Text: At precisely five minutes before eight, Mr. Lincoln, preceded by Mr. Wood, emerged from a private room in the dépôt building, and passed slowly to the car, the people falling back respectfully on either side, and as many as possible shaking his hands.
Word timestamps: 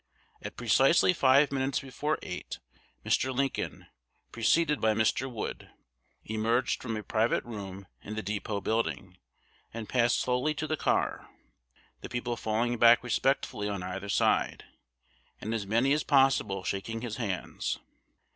At 0.41 0.57
precisely 0.57 1.13
five 1.13 1.51
minutes 1.51 1.79
before 1.79 2.17
eight, 2.23 2.57
Mr. 3.05 3.31
Lincoln, 3.31 3.85
preceded 4.31 4.81
by 4.81 4.95
Mr. 4.95 5.31
Wood, 5.31 5.69
emerged 6.25 6.81
from 6.81 6.97
a 6.97 7.03
private 7.03 7.43
room 7.43 7.85
in 8.01 8.15
the 8.15 8.23
dépôt 8.23 8.63
building, 8.63 9.19
and 9.71 9.87
passed 9.87 10.19
slowly 10.19 10.55
to 10.55 10.65
the 10.65 10.75
car, 10.75 11.29
the 11.99 12.09
people 12.09 12.35
falling 12.35 12.79
back 12.79 13.03
respectfully 13.03 13.69
on 13.69 13.83
either 13.83 14.09
side, 14.09 14.63
and 15.39 15.53
as 15.53 15.67
many 15.67 15.93
as 15.93 16.03
possible 16.03 16.63
shaking 16.63 17.01
his 17.01 17.17
hands. 17.17 17.77